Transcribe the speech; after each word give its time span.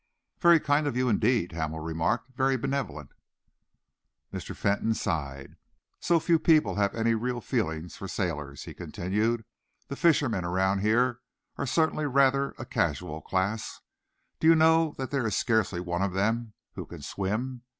"Very 0.39 0.59
kind 0.59 0.87
of 0.87 0.97
you 0.97 1.09
indeed," 1.09 1.51
Hamel 1.51 1.79
remarked, 1.79 2.31
"very 2.33 2.57
benevolent." 2.57 3.11
Mr. 4.33 4.55
Fentolin 4.55 4.95
sighed. 4.95 5.57
"So 5.99 6.19
few 6.19 6.39
people 6.39 6.73
have 6.73 6.95
any 6.95 7.13
real 7.13 7.39
feeling 7.39 7.87
for 7.87 8.07
sailors," 8.07 8.63
he 8.63 8.73
continued. 8.73 9.45
"The 9.89 9.95
fishermen 9.95 10.43
around 10.43 10.79
here 10.79 11.19
are 11.55 11.67
certainly 11.67 12.07
rather 12.07 12.55
a 12.57 12.65
casual 12.65 13.21
class. 13.21 13.79
Do 14.39 14.47
you 14.47 14.55
know 14.55 14.95
that 14.97 15.11
there 15.11 15.27
is 15.27 15.37
scarcely 15.37 15.79
one 15.79 16.01
of 16.01 16.13
them 16.13 16.53
who 16.73 16.87
can 16.87 17.03
swim? 17.03 17.61